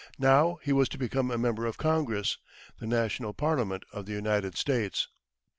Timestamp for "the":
2.79-2.87, 4.07-4.13